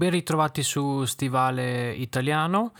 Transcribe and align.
Ben 0.00 0.08
ritrovati 0.08 0.62
su 0.62 1.04
Stivale 1.04 1.92
Italiano. 1.92 2.72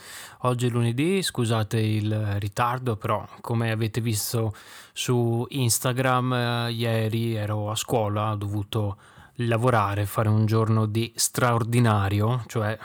Oggi 0.44 0.68
è 0.68 0.70
lunedì, 0.70 1.22
scusate 1.22 1.79
il 1.79 2.38
ritardo, 2.38 2.96
però 2.96 3.29
come 3.43 3.70
avete 3.70 4.00
visto 4.00 4.54
su 4.95 5.45
Instagram, 5.50 6.32
eh, 6.32 6.70
ieri 6.70 7.34
ero 7.34 7.70
a 7.70 7.75
scuola, 7.75 8.30
ho 8.30 8.36
dovuto 8.36 8.96
lavorare, 9.34 10.06
fare 10.06 10.30
un 10.30 10.46
giorno 10.46 10.86
di 10.86 11.12
straordinario, 11.14 12.43
cioè 12.46 12.79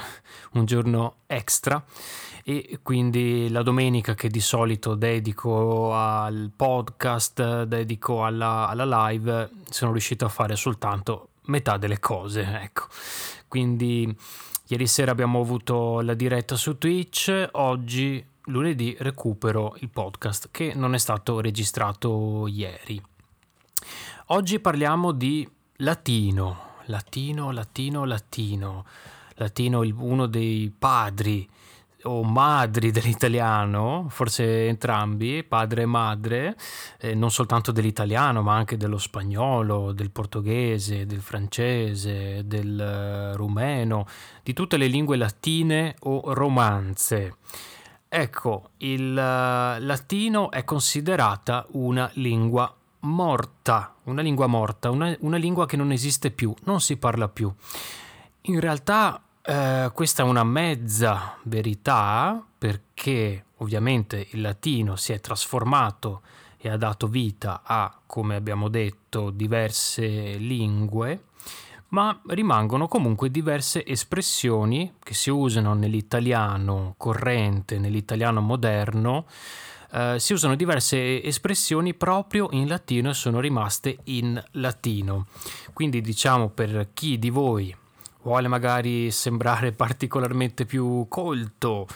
un 0.52 0.66
giorno 0.66 1.20
extra 1.28 1.82
e 2.44 2.80
quindi 2.84 3.50
la 3.50 3.64
domenica 3.64 4.16
che 4.16 4.28
di 4.28 4.42
solito 4.42 4.96
dedico 4.96 5.96
al 5.96 6.52
podcast, 6.54 7.64
dedico 7.64 8.26
alla, 8.26 8.68
alla 8.68 9.08
live, 9.08 9.50
sono 9.70 9.94
riuscito 9.94 10.26
a 10.26 10.30
fare 10.30 10.58
soltanto 10.58 11.30
metà 11.46 11.78
delle 11.78 12.00
cose, 12.00 12.62
ecco. 12.62 12.88
Quindi 13.48 14.16
ieri 14.68 14.88
sera 14.88 15.12
abbiamo 15.12 15.40
avuto 15.40 16.02
la 16.02 16.14
diretta 16.14 16.56
su 16.56 16.78
Twitch, 16.78 17.50
oggi 17.54 18.24
lunedì 18.46 18.96
recupero 19.00 19.76
il 19.80 19.90
podcast 19.90 20.50
che 20.52 20.74
non 20.76 20.94
è 20.94 20.98
stato 20.98 21.40
registrato 21.42 22.48
ieri. 22.48 23.02
Oggi 24.28 24.60
parliamo 24.60 25.12
di 25.12 25.48
latino, 25.78 26.74
latino, 26.86 27.52
latino, 27.52 28.06
latino. 28.06 28.86
Latino, 29.38 29.82
uno 29.82 30.28
dei 30.28 30.74
padri 30.78 31.46
o 32.06 32.24
madri 32.24 32.92
dell'italiano, 32.92 34.08
forse 34.10 34.68
entrambi, 34.68 35.44
padre 35.44 35.84
e 35.84 35.86
madre, 35.86 36.58
eh, 37.00 37.14
non 37.16 37.32
soltanto 37.32 37.72
dell'italiano, 37.72 38.42
ma 38.42 38.56
anche 38.56 38.78
dello 38.78 38.98
spagnolo, 38.98 39.92
del 39.92 40.12
portoghese, 40.12 41.06
del 41.06 41.22
francese, 41.22 42.46
del 42.46 43.32
uh, 43.34 43.36
rumeno, 43.36 44.08
di 44.44 44.54
tutte 44.54 44.78
le 44.78 44.88
lingue 44.88 45.18
latine 45.18 45.96
o 46.02 46.34
romanze. 46.34 47.38
Ecco, 48.08 48.70
il 48.78 49.12
uh, 49.12 49.84
latino 49.84 50.52
è 50.52 50.64
considerata 50.64 51.66
una 51.72 52.10
lingua 52.14 52.74
morta, 53.02 53.96
una 54.04 54.22
lingua 54.22 54.48
morta, 54.48 54.90
una, 54.90 55.16
una 55.20 55.38
lingua 55.38 55.66
che 55.66 55.78
non 55.78 55.92
esiste 55.92 56.32
più, 56.32 56.54
non 56.64 56.82
si 56.82 56.98
parla 56.98 57.28
più. 57.28 57.54
In 58.48 58.60
realtà 58.60 59.22
eh, 59.48 59.92
questa 59.94 60.24
è 60.24 60.26
una 60.26 60.44
mezza 60.44 61.38
verità 61.44 62.44
perché 62.58 63.46
ovviamente 63.58 64.28
il 64.32 64.42
latino 64.42 64.96
si 64.96 65.14
è 65.14 65.20
trasformato 65.20 66.22
e 66.58 66.70
ha 66.70 66.78
dato 66.78 67.08
vita 67.08 67.62
a, 67.64 67.96
come 68.08 68.36
abbiamo 68.36 68.70
detto, 68.70 69.30
diverse 69.30 70.38
lingue, 70.38 71.26
ma 71.90 72.20
rimangono 72.28 72.88
comunque 72.88 73.30
diverse 73.30 73.86
espressioni 73.86 74.96
che 74.98 75.14
si 75.14 75.30
usano 75.30 75.74
nell'italiano 75.76 76.96
corrente, 76.98 77.78
nell'italiano 77.78 78.42
moderno, 78.42 79.26
Uh, 79.88 80.18
si 80.18 80.34
usano 80.34 80.56
diverse 80.56 81.24
espressioni 81.24 81.94
proprio 81.94 82.50
in 82.52 82.68
latino 82.68 83.12
e 83.12 83.14
sono 83.14 83.40
rimaste 83.40 84.00
in 84.06 84.44
latino. 84.54 85.28
Quindi 85.72 86.02
diciamo 86.02 86.50
per 86.50 86.90
chi 86.92 87.18
di 87.18 87.30
voi 87.30 87.74
vuole 88.26 88.48
magari 88.48 89.12
sembrare 89.12 89.72
particolarmente 89.74 90.66
più 90.66 91.06
colto, 91.08 91.88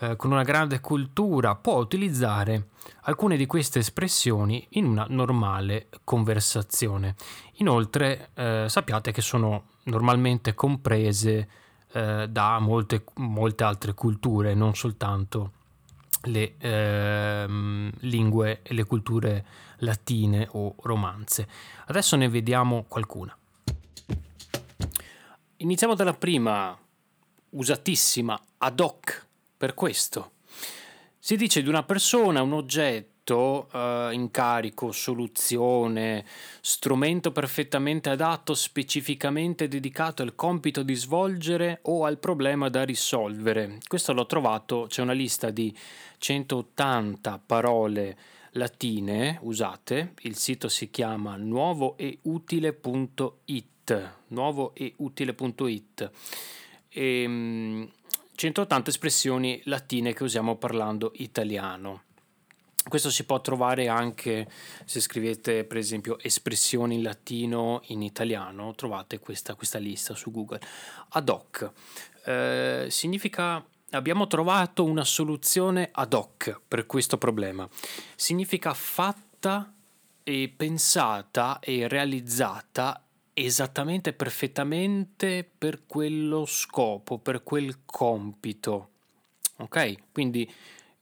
eh, 0.00 0.16
con 0.16 0.32
una 0.32 0.42
grande 0.42 0.80
cultura, 0.80 1.54
può 1.54 1.76
utilizzare 1.78 2.68
alcune 3.02 3.36
di 3.36 3.46
queste 3.46 3.78
espressioni 3.78 4.66
in 4.70 4.84
una 4.84 5.06
normale 5.08 5.88
conversazione. 6.04 7.14
Inoltre 7.54 8.30
eh, 8.34 8.66
sappiate 8.68 9.12
che 9.12 9.22
sono 9.22 9.68
normalmente 9.84 10.54
comprese 10.54 11.48
eh, 11.92 12.26
da 12.28 12.58
molte, 12.58 13.04
molte, 13.14 13.64
altre 13.64 13.94
culture, 13.94 14.54
non 14.54 14.74
soltanto 14.74 15.52
le 16.22 16.54
ehm, 16.58 17.92
lingue 18.00 18.60
e 18.62 18.74
le 18.74 18.84
culture 18.84 19.44
latine 19.78 20.48
o 20.52 20.74
romanze. 20.82 21.46
Adesso 21.86 22.16
ne 22.16 22.28
vediamo 22.28 22.84
qualcuna. 22.88 23.36
Iniziamo 25.66 25.96
dalla 25.96 26.14
prima, 26.14 26.78
usatissima, 27.50 28.40
ad 28.58 28.78
hoc, 28.78 29.26
per 29.56 29.74
questo. 29.74 30.34
Si 31.18 31.36
dice 31.36 31.60
di 31.60 31.68
una 31.68 31.82
persona, 31.82 32.40
un 32.40 32.52
oggetto, 32.52 33.68
eh, 33.72 34.10
incarico, 34.12 34.92
soluzione, 34.92 36.24
strumento 36.60 37.32
perfettamente 37.32 38.10
adatto, 38.10 38.54
specificamente 38.54 39.66
dedicato 39.66 40.22
al 40.22 40.36
compito 40.36 40.84
di 40.84 40.94
svolgere 40.94 41.80
o 41.82 42.04
al 42.04 42.18
problema 42.18 42.68
da 42.68 42.84
risolvere. 42.84 43.78
Questo 43.88 44.12
l'ho 44.12 44.26
trovato, 44.26 44.86
c'è 44.88 45.02
una 45.02 45.14
lista 45.14 45.50
di 45.50 45.76
180 46.18 47.42
parole 47.44 48.16
latine 48.52 49.40
usate, 49.42 50.12
il 50.20 50.36
sito 50.36 50.68
si 50.68 50.90
chiama 50.90 51.34
nuovoeutile.it 51.34 53.75
nuovo 54.28 54.74
e 54.74 54.94
utile.it. 54.96 56.10
E, 56.88 57.88
180 58.36 58.90
espressioni 58.90 59.60
latine 59.64 60.12
che 60.12 60.22
usiamo 60.22 60.56
parlando 60.56 61.12
italiano. 61.16 62.02
Questo 62.86 63.10
si 63.10 63.24
può 63.24 63.40
trovare 63.40 63.88
anche 63.88 64.48
se 64.84 65.00
scrivete 65.00 65.64
per 65.64 65.78
esempio 65.78 66.18
espressioni 66.20 66.96
in 66.96 67.02
latino 67.02 67.80
in 67.86 68.02
italiano, 68.02 68.74
trovate 68.76 69.18
questa, 69.18 69.54
questa 69.54 69.78
lista 69.78 70.14
su 70.14 70.30
Google. 70.30 70.60
Ad 71.08 71.28
hoc 71.28 71.70
eh, 72.26 72.86
significa 72.88 73.64
abbiamo 73.90 74.26
trovato 74.28 74.84
una 74.84 75.04
soluzione 75.04 75.88
ad 75.90 76.12
hoc 76.12 76.60
per 76.68 76.86
questo 76.86 77.18
problema. 77.18 77.68
Significa 78.14 78.72
fatta 78.72 79.72
e 80.22 80.52
pensata 80.54 81.58
e 81.58 81.88
realizzata 81.88 83.05
esattamente, 83.38 84.14
perfettamente 84.14 85.46
per 85.58 85.84
quello 85.86 86.46
scopo, 86.46 87.18
per 87.18 87.42
quel 87.42 87.84
compito. 87.84 88.88
Ok? 89.58 90.10
Quindi 90.10 90.50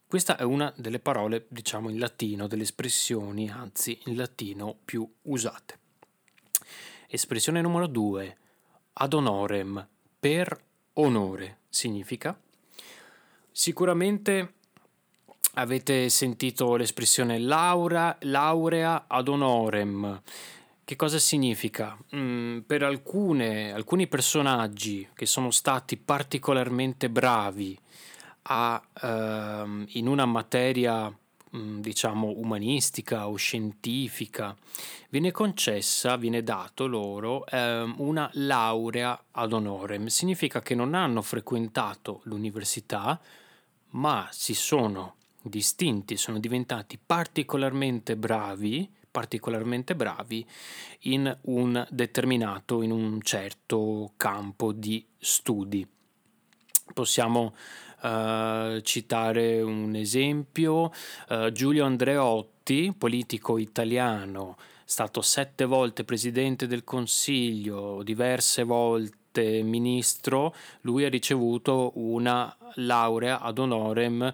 questa 0.05 0.37
è 0.37 0.43
una 0.43 0.73
delle 0.77 0.99
parole, 0.99 1.47
diciamo 1.49 1.91
in 1.91 1.99
latino, 2.01 2.49
delle 2.49 2.65
espressioni, 2.65 3.49
anzi 3.49 4.01
in 4.07 4.17
latino 4.17 4.77
più 4.85 5.09
usate. 5.23 5.79
Espressione 7.07 7.61
numero 7.61 7.87
due, 7.87 8.37
ad 8.95 9.13
honorem, 9.13 9.87
per 10.19 10.61
onore, 10.95 11.59
significa. 11.69 12.37
Sicuramente 13.53 14.55
avete 15.55 16.09
sentito 16.09 16.75
l'espressione 16.75 17.39
laurea, 17.39 18.17
laurea 18.23 19.05
ad 19.07 19.29
honorem 19.29 20.21
che 20.85 20.97
cosa 20.97 21.19
significa? 21.19 21.97
Mm, 22.15 22.61
per 22.61 22.83
alcune, 22.83 23.73
alcuni 23.73 24.07
personaggi 24.07 25.09
che 25.15 25.25
sono 25.25 25.51
stati 25.51 25.97
particolarmente 25.97 27.09
bravi 27.09 27.79
a, 28.43 28.83
ehm, 29.03 29.87
in 29.93 30.07
una 30.07 30.27
materia 30.27 31.11
mm, 31.57 31.81
diciamo 31.81 32.35
umanistica 32.37 33.29
o 33.29 33.37
scientifica, 33.37 34.55
viene 35.09 35.31
concessa, 35.31 36.17
viene 36.17 36.43
dato 36.43 36.87
loro 36.87 37.47
ehm, 37.47 37.95
una 37.99 38.29
laurea 38.35 39.25
ad 39.31 39.53
honorem. 39.55 40.07
Significa 40.07 40.61
che 40.61 40.75
non 40.75 40.93
hanno 40.93 41.23
frequentato 41.23 42.21
l'università, 42.25 43.19
ma 43.91 44.29
si 44.31 44.53
sono 44.53 45.15
distinti, 45.41 46.17
sono 46.19 46.39
diventati 46.39 46.99
particolarmente 47.05 48.17
bravi 48.17 48.94
particolarmente 49.15 49.95
bravi 49.95 50.45
in 51.03 51.39
un 51.43 51.87
determinato, 51.89 52.83
in 52.83 52.91
un 52.91 53.23
certo 53.23 54.15
campo 54.17 54.73
di 54.73 55.07
studi. 55.17 55.87
Possiamo 56.93 57.55
uh, 58.03 58.81
citare 58.81 59.63
un 59.63 59.95
esempio, 59.95 60.91
uh, 61.29 61.53
Giulio 61.53 61.85
Andreotti, 61.85 62.93
politico 62.99 63.57
italiano, 63.57 64.57
stato 64.85 65.23
sette 65.23 65.65
volte 65.65 66.03
presidente 66.03 66.67
del 66.67 66.83
Consiglio, 66.83 68.03
diverse 68.03 68.65
volte 68.65 69.24
ministro, 69.43 70.55
lui 70.83 71.05
ha 71.05 71.09
ricevuto 71.09 71.93
una 71.95 72.57
laurea 72.77 73.41
ad 73.41 73.59
honorem 73.59 74.33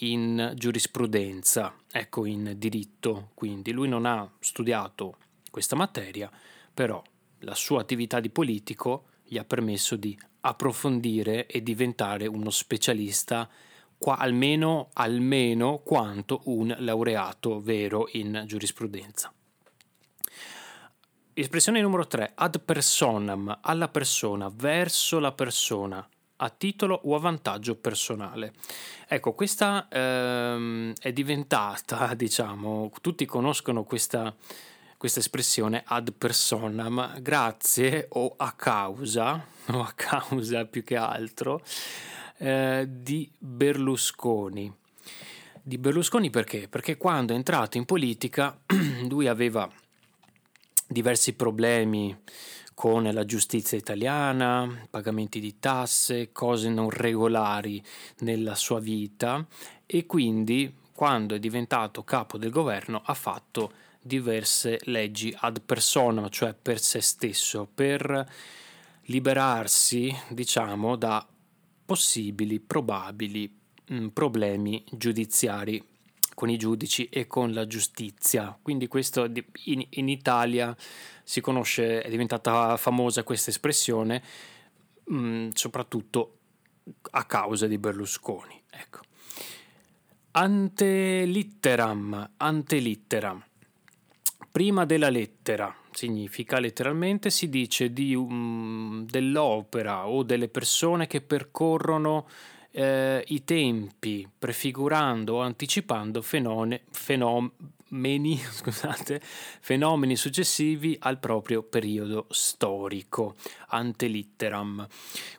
in 0.00 0.52
giurisprudenza, 0.54 1.74
ecco 1.90 2.24
in 2.24 2.54
diritto, 2.56 3.30
quindi 3.34 3.72
lui 3.72 3.88
non 3.88 4.06
ha 4.06 4.30
studiato 4.38 5.16
questa 5.50 5.76
materia, 5.76 6.30
però 6.72 7.02
la 7.40 7.54
sua 7.54 7.80
attività 7.80 8.20
di 8.20 8.30
politico 8.30 9.04
gli 9.24 9.38
ha 9.38 9.44
permesso 9.44 9.96
di 9.96 10.18
approfondire 10.40 11.46
e 11.46 11.62
diventare 11.62 12.26
uno 12.26 12.50
specialista 12.50 13.48
qua, 13.96 14.16
almeno, 14.18 14.88
almeno 14.94 15.78
quanto 15.78 16.40
un 16.44 16.74
laureato 16.78 17.60
vero 17.60 18.08
in 18.12 18.44
giurisprudenza. 18.46 19.32
Espressione 21.34 21.80
numero 21.80 22.06
3, 22.06 22.32
ad 22.34 22.60
personam, 22.60 23.58
alla 23.62 23.88
persona, 23.88 24.50
verso 24.54 25.18
la 25.18 25.32
persona, 25.32 26.06
a 26.36 26.50
titolo 26.50 27.00
o 27.04 27.14
a 27.14 27.18
vantaggio 27.18 27.76
personale. 27.76 28.52
Ecco, 29.08 29.32
questa 29.32 29.88
ehm, 29.90 30.92
è 31.00 31.12
diventata, 31.12 32.12
diciamo, 32.14 32.90
tutti 33.00 33.24
conoscono 33.24 33.84
questa, 33.84 34.34
questa 34.98 35.20
espressione 35.20 35.82
ad 35.86 36.12
personam 36.12 37.20
grazie 37.20 38.06
o 38.10 38.34
a 38.36 38.52
causa, 38.52 39.46
o 39.66 39.82
a 39.82 39.92
causa 39.94 40.66
più 40.66 40.84
che 40.84 40.96
altro, 40.96 41.62
eh, 42.38 42.86
di 42.88 43.30
Berlusconi. 43.38 44.70
Di 45.64 45.78
Berlusconi 45.78 46.28
perché? 46.28 46.68
Perché 46.68 46.96
quando 46.96 47.32
è 47.32 47.36
entrato 47.36 47.78
in 47.78 47.84
politica 47.84 48.58
lui 49.08 49.28
aveva 49.28 49.70
diversi 50.92 51.32
problemi 51.32 52.16
con 52.74 53.02
la 53.04 53.24
giustizia 53.24 53.76
italiana, 53.76 54.86
pagamenti 54.88 55.40
di 55.40 55.58
tasse, 55.58 56.32
cose 56.32 56.68
non 56.68 56.90
regolari 56.90 57.82
nella 58.20 58.54
sua 58.54 58.80
vita 58.80 59.46
e 59.86 60.06
quindi 60.06 60.74
quando 60.94 61.34
è 61.34 61.38
diventato 61.38 62.02
capo 62.04 62.38
del 62.38 62.50
governo 62.50 63.02
ha 63.04 63.14
fatto 63.14 63.72
diverse 64.00 64.78
leggi 64.84 65.34
ad 65.36 65.60
personam, 65.64 66.28
cioè 66.28 66.54
per 66.54 66.78
se 66.80 67.00
stesso, 67.00 67.68
per 67.72 68.28
liberarsi, 69.06 70.14
diciamo, 70.28 70.96
da 70.96 71.26
possibili, 71.84 72.60
probabili 72.60 73.52
mh, 73.86 74.08
problemi 74.08 74.84
giudiziari 74.90 75.82
con 76.34 76.48
i 76.50 76.56
giudici 76.56 77.08
e 77.08 77.26
con 77.26 77.52
la 77.52 77.66
giustizia. 77.66 78.56
Quindi 78.60 78.88
questo 78.88 79.30
in, 79.64 79.86
in 79.90 80.08
Italia 80.08 80.76
si 81.22 81.40
conosce, 81.40 82.02
è 82.02 82.08
diventata 82.10 82.76
famosa 82.76 83.22
questa 83.22 83.50
espressione, 83.50 84.22
mh, 85.04 85.16
mm, 85.16 85.48
soprattutto 85.54 86.38
a 87.10 87.24
causa 87.24 87.66
di 87.66 87.78
Berlusconi. 87.78 88.60
Ecco. 88.70 89.00
Antelitteram, 90.32 92.30
antelitteram. 92.36 93.44
Prima 94.50 94.84
della 94.84 95.08
lettera 95.08 95.74
significa 95.92 96.58
letteralmente 96.58 97.30
si 97.30 97.48
dice 97.48 97.92
di, 97.92 98.14
um, 98.14 99.06
dell'opera 99.06 100.06
o 100.06 100.22
delle 100.22 100.48
persone 100.48 101.06
che 101.06 101.20
percorrono 101.20 102.26
eh, 102.72 103.22
i 103.28 103.44
tempi, 103.44 104.28
prefigurando 104.38 105.34
o 105.34 105.40
anticipando 105.40 106.22
fenone, 106.22 106.82
fenomeni, 106.90 108.38
scusate, 108.50 109.20
fenomeni 109.22 110.16
successivi 110.16 110.96
al 111.00 111.18
proprio 111.18 111.62
periodo 111.62 112.26
storico, 112.30 113.36
antelitteram. 113.68 114.86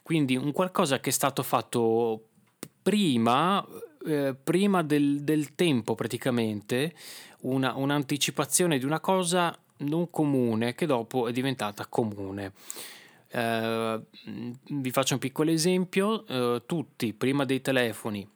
Quindi 0.01 0.35
un 0.35 0.51
qualcosa 0.51 0.99
che 0.99 1.09
è 1.09 1.13
stato 1.13 1.43
fatto 1.43 2.27
prima, 2.81 3.65
eh, 4.05 4.35
prima 4.41 4.83
del, 4.83 5.23
del, 5.23 5.55
tempo 5.55 5.95
praticamente, 5.95 6.93
una, 7.41 7.75
un'anticipazione 7.75 8.77
di 8.77 8.85
una 8.85 8.99
cosa 8.99 9.57
non 9.77 10.09
comune 10.09 10.75
che 10.75 10.85
dopo 10.85 11.27
è 11.27 11.31
diventata 11.31 11.87
comune. 11.87 12.53
Uh, 13.33 13.99
vi 14.69 14.91
faccio 14.91 15.15
un 15.15 15.19
piccolo 15.19 15.49
esempio, 15.49 16.23
uh, 16.27 16.65
tutti 16.65 17.13
prima 17.13 17.45
dei 17.45 17.61
telefoni 17.61 18.27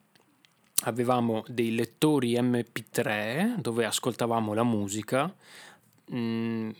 avevamo 0.82 1.44
dei 1.48 1.74
lettori 1.74 2.34
MP3 2.34 3.56
dove 3.56 3.84
ascoltavamo 3.84 4.54
la 4.54 4.62
musica. 4.62 5.32
Mm, 6.12 6.70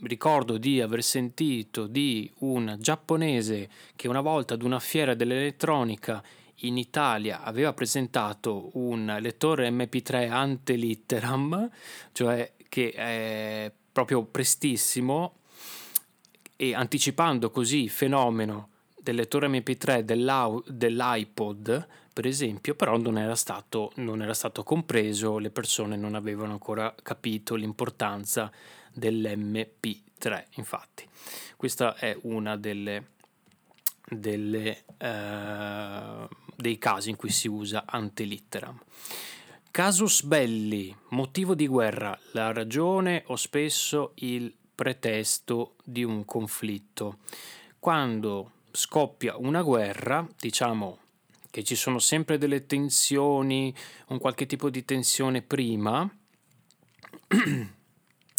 ricordo 0.00 0.58
di 0.58 0.80
aver 0.80 1.02
sentito 1.02 1.86
di 1.86 2.30
un 2.38 2.76
giapponese 2.80 3.68
che 3.94 4.08
una 4.08 4.20
volta 4.20 4.54
ad 4.54 4.62
una 4.62 4.80
fiera 4.80 5.14
dell'elettronica 5.14 6.22
in 6.64 6.78
Italia 6.78 7.42
aveva 7.42 7.72
presentato 7.72 8.70
un 8.74 9.16
lettore 9.20 9.68
MP3 9.70 10.30
ante 10.30 10.74
litteram, 10.74 11.70
cioè 12.12 12.52
che 12.68 12.90
è 12.90 13.72
proprio 13.92 14.24
prestissimo 14.24 15.34
e 16.56 16.74
anticipando 16.74 17.50
così 17.50 17.82
il 17.82 17.90
fenomeno 17.90 18.68
del 19.02 19.16
lettore 19.16 19.48
MP3 19.48 20.62
dell'iPod, 20.66 21.86
per 22.12 22.26
esempio, 22.26 22.74
però 22.74 22.96
non 22.98 23.18
era, 23.18 23.34
stato, 23.34 23.90
non 23.96 24.22
era 24.22 24.34
stato 24.34 24.62
compreso, 24.62 25.38
le 25.38 25.50
persone 25.50 25.96
non 25.96 26.14
avevano 26.14 26.52
ancora 26.52 26.94
capito 27.02 27.54
l'importanza 27.54 28.52
dell'MP3. 28.92 30.44
Infatti, 30.56 31.08
questa 31.56 31.96
è 31.96 32.16
una 32.22 32.56
delle, 32.56 33.08
delle, 34.08 34.84
uh, 34.98 36.28
dei 36.54 36.78
casi 36.78 37.10
in 37.10 37.16
cui 37.16 37.30
si 37.30 37.48
usa 37.48 37.84
antelitteram. 37.86 38.78
Casus 39.72 40.22
belli, 40.22 40.94
motivo 41.08 41.54
di 41.54 41.66
guerra, 41.66 42.16
la 42.32 42.52
ragione 42.52 43.24
o 43.28 43.36
spesso 43.36 44.12
il 44.16 44.54
pretesto 44.74 45.76
di 45.84 46.04
un 46.04 46.24
conflitto. 46.24 47.18
Quando 47.78 48.52
scoppia 48.70 49.36
una 49.36 49.62
guerra, 49.62 50.26
diciamo 50.38 50.98
che 51.50 51.62
ci 51.62 51.74
sono 51.74 51.98
sempre 51.98 52.38
delle 52.38 52.64
tensioni, 52.64 53.74
un 54.08 54.18
qualche 54.18 54.46
tipo 54.46 54.70
di 54.70 54.84
tensione 54.84 55.42
prima, 55.42 56.10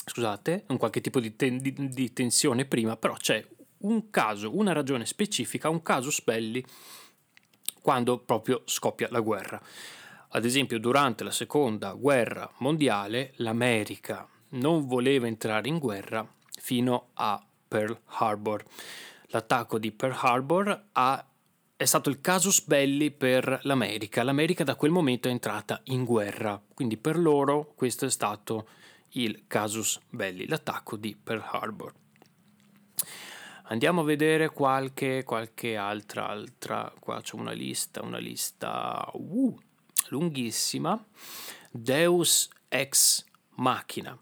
scusate, 0.06 0.64
un 0.68 0.78
qualche 0.78 1.02
tipo 1.02 1.20
di, 1.20 1.36
ten- 1.36 1.60
di, 1.60 1.74
di, 1.90 2.12
tensione 2.12 2.66
prima, 2.66 2.98
però 2.98 3.14
c'è 3.14 3.46
un 3.80 4.10
caso, 4.10 4.58
una 4.58 4.74
ragione 4.74 5.06
specifica, 5.06 5.70
un 5.70 5.84
casus 5.84 6.24
belli 6.24 6.66
quando 7.82 8.18
proprio 8.18 8.64
scoppia 8.66 9.10
la 9.12 9.20
guerra. 9.20 9.62
Ad 10.30 10.46
esempio, 10.46 10.80
durante 10.80 11.24
la 11.24 11.32
seconda 11.32 11.94
guerra 11.94 12.52
mondiale, 12.58 13.34
l'America 13.36 14.28
non 14.54 14.86
voleva 14.86 15.28
entrare 15.28 15.68
in 15.68 15.78
guerra 15.80 16.28
fino 16.60 17.10
a 17.14 17.44
Pearl 17.68 18.00
Harbor. 18.06 18.64
L'attacco 19.28 19.80
di 19.80 19.92
Pearl 19.92 20.16
Harbor 20.20 20.86
ha, 20.92 21.28
è 21.76 21.86
stato 21.86 22.10
il 22.10 22.22
casus 22.22 22.64
belli 22.66 23.12
per 23.12 23.60
l'America. 23.64 24.24
L'America 24.24 24.64
da 24.64 24.76
quel 24.76 24.92
momento 24.92 25.28
è 25.28 25.32
entrata 25.32 25.82
in 25.86 26.04
guerra, 26.06 26.62
quindi 26.74 26.98
per 26.98 27.18
loro 27.18 27.74
questo 27.76 28.06
è 28.06 28.10
stato 28.10 28.68
il 29.16 29.44
casus 29.48 30.00
belli, 30.10 30.48
l'attacco 30.48 30.98
di 30.98 31.16
Pearl 31.16 31.44
Harbor. 31.52 31.94
Andiamo 33.68 34.02
a 34.02 34.04
vedere 34.04 34.50
qualche, 34.50 35.24
qualche 35.24 35.78
altra, 35.78 36.28
altra, 36.28 36.94
qua 37.00 37.22
c'è 37.22 37.36
una 37.36 37.54
lista, 37.54 38.04
una 38.04 38.18
lista 38.18 39.10
uh, 39.14 39.58
lunghissima. 40.10 41.04
Deus 41.72 42.50
ex 42.68 43.26
machina 43.56 44.18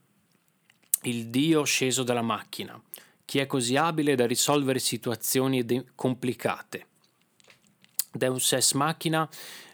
il 1.04 1.28
Dio 1.28 1.64
sceso 1.64 2.04
dalla 2.04 2.22
macchina, 2.22 2.80
chi 3.26 3.40
è 3.40 3.46
così 3.46 3.76
abile 3.76 4.16
da 4.16 4.26
risolvere 4.26 4.80
situazioni 4.80 5.64
de- 5.66 5.86
complicate. 5.96 6.88
Deus 8.12 8.52
ex 8.52 8.74
machina, 8.74 9.28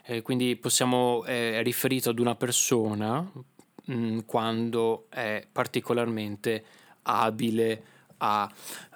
eh, 0.04 0.22
quindi 0.22 0.56
possiamo, 0.56 1.24
eh, 1.24 1.58
è 1.58 1.62
riferito 1.62 2.10
ad 2.10 2.18
una 2.18 2.36
persona 2.36 3.20
mh, 3.20 3.92
mm, 3.92 4.18
quando 4.26 5.06
è 5.10 5.46
particolarmente 5.50 6.64
abile 7.02 7.96
a 8.18 8.50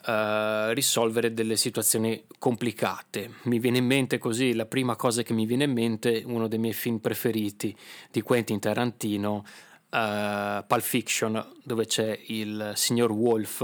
uh, 0.06 0.72
risolvere 0.72 1.32
delle 1.32 1.56
situazioni 1.56 2.24
complicate. 2.38 3.34
Mi 3.44 3.58
viene 3.58 3.78
in 3.78 3.86
mente 3.86 4.18
così, 4.18 4.54
la 4.54 4.66
prima 4.66 4.96
cosa 4.96 5.22
che 5.22 5.32
mi 5.32 5.46
viene 5.46 5.64
in 5.64 5.72
mente, 5.72 6.22
uno 6.26 6.48
dei 6.48 6.58
miei 6.58 6.72
film 6.72 6.98
preferiti 6.98 7.76
di 8.10 8.20
Quentin 8.20 8.58
Tarantino, 8.58 9.44
uh, 9.92 10.64
Pulp 10.66 10.82
Fiction 10.82 11.52
dove 11.62 11.87
c'è 11.87 12.18
il 12.26 12.72
signor 12.75 13.12
Wolf, 13.12 13.61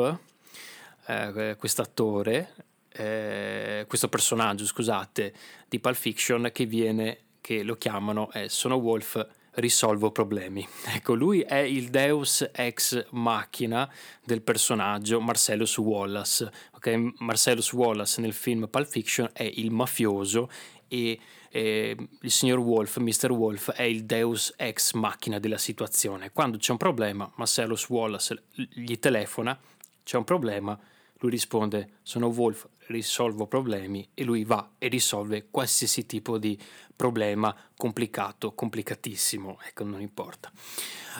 uh, 1.06 1.56
quest'attore, 1.56 2.54
uh, 2.98 3.86
questo 3.86 4.08
personaggio, 4.08 4.66
scusate, 4.66 5.32
di 5.68 5.80
Pulp 5.80 5.96
Fiction 5.96 6.50
che 6.52 6.66
viene, 6.66 7.18
che 7.40 7.62
lo 7.62 7.76
chiamano, 7.76 8.30
eh, 8.32 8.48
sono 8.48 8.76
Wolf, 8.76 9.26
risolvo 9.54 10.10
problemi. 10.10 10.66
Ecco, 10.98 11.14
lui 11.14 11.40
è 11.40 11.58
il 11.58 11.90
deus 11.90 12.48
ex 12.52 13.06
machina 13.10 13.90
del 14.24 14.42
personaggio 14.42 15.20
Marcellus 15.20 15.76
Wallace. 15.78 16.50
Okay? 16.72 17.14
Marcellus 17.18 17.72
Wallace 17.72 18.20
nel 18.20 18.32
film 18.32 18.68
Pulp 18.68 18.86
Fiction 18.86 19.30
è 19.32 19.42
il 19.42 19.70
mafioso 19.70 20.50
e 20.88 21.18
eh, 21.50 21.96
il 22.22 22.30
signor 22.30 22.58
Wolf, 22.58 22.98
Mr. 22.98 23.30
Wolf, 23.30 23.70
è 23.72 23.82
il 23.82 24.04
deus 24.04 24.52
ex 24.56 24.92
machina 24.92 25.38
della 25.38 25.58
situazione. 25.58 26.30
Quando 26.32 26.58
c'è 26.58 26.72
un 26.72 26.78
problema, 26.78 27.30
Marcellus 27.36 27.88
Wallace 27.88 28.44
gli 28.52 28.98
telefona, 28.98 29.58
c'è 30.02 30.16
un 30.16 30.24
problema, 30.24 30.78
lui 31.18 31.30
risponde 31.30 31.98
sono 32.02 32.28
Wolf, 32.28 32.68
risolvo 32.86 33.46
problemi 33.46 34.08
e 34.14 34.24
lui 34.24 34.44
va 34.44 34.72
e 34.78 34.88
risolve 34.88 35.48
qualsiasi 35.50 36.06
tipo 36.06 36.38
di 36.38 36.58
problema 36.94 37.54
complicato, 37.76 38.54
complicatissimo, 38.54 39.58
ecco 39.66 39.84
non 39.84 40.00
importa. 40.00 40.50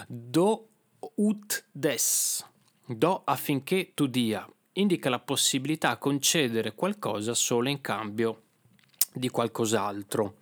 Do 0.07 0.69
ut 1.17 1.67
des, 1.71 2.45
Do 2.91 3.21
affinché 3.25 3.93
tu 3.93 4.07
dia 4.07 4.49
indica 4.73 5.11
la 5.11 5.19
possibilità 5.19 5.93
di 5.93 5.99
concedere 5.99 6.75
qualcosa 6.75 7.35
solo 7.35 7.69
in 7.69 7.83
cambio 7.83 8.45
di 9.19 9.29
qualcos'altro. 9.29 10.37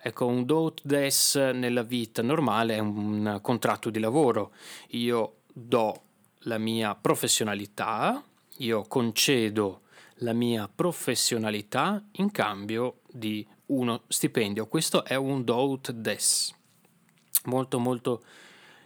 Ecco, 0.00 0.26
un 0.26 0.44
do 0.44 0.72
des 0.82 1.34
nella 1.34 1.82
vita 1.82 2.22
normale 2.22 2.76
è 2.76 2.78
un 2.78 3.38
contratto 3.42 3.90
di 3.90 3.98
lavoro. 3.98 4.52
Io 4.90 5.38
do 5.52 6.02
la 6.42 6.58
mia 6.58 6.94
professionalità, 6.94 8.22
io 8.58 8.82
concedo 8.82 9.82
la 10.22 10.32
mia 10.32 10.70
professionalità 10.72 12.02
in 12.12 12.30
cambio 12.30 13.00
di 13.10 13.46
uno 13.66 14.02
stipendio. 14.08 14.66
Questo 14.66 15.04
è 15.04 15.14
un 15.14 15.44
do 15.44 15.80
des. 15.92 16.54
Molto 17.44 17.78
molto 17.78 18.22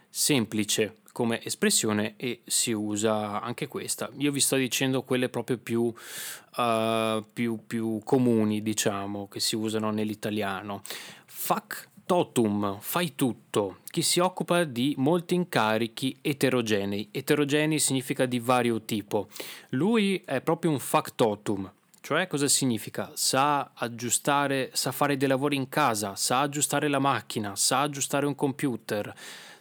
semplice 0.09 0.97
come 1.13 1.41
espressione 1.41 2.15
e 2.17 2.41
si 2.43 2.73
usa 2.73 3.41
anche 3.41 3.67
questa. 3.67 4.09
Io 4.17 4.33
vi 4.33 4.41
sto 4.41 4.57
dicendo 4.57 5.03
quelle 5.03 5.29
proprio 5.29 5.57
più, 5.57 5.83
uh, 5.83 7.23
più, 7.31 7.59
più 7.65 8.01
comuni, 8.03 8.61
diciamo, 8.61 9.29
che 9.29 9.39
si 9.39 9.55
usano 9.55 9.91
nell'italiano. 9.91 10.81
Fac 11.25 11.91
totum, 12.05 12.79
fai 12.79 13.15
tutto, 13.15 13.77
chi 13.89 14.01
si 14.01 14.19
occupa 14.19 14.65
di 14.65 14.93
molti 14.97 15.35
incarichi 15.35 16.17
eterogenei. 16.21 17.09
Eterogenei 17.11 17.79
significa 17.79 18.25
di 18.25 18.39
vario 18.39 18.81
tipo. 18.81 19.29
Lui 19.69 20.21
è 20.25 20.41
proprio 20.41 20.71
un 20.71 20.79
factotum. 20.79 21.71
Cioè 22.01 22.27
cosa 22.27 22.49
significa? 22.49 23.11
Sa 23.13 23.71
aggiustare, 23.73 24.71
sa 24.73 24.91
fare 24.91 25.15
dei 25.15 25.29
lavori 25.29 25.55
in 25.55 25.69
casa, 25.69 26.17
sa 26.17 26.41
aggiustare 26.41 26.89
la 26.89 26.99
macchina, 26.99 27.55
sa 27.55 27.79
aggiustare 27.79 28.25
un 28.25 28.35
computer, 28.35 29.13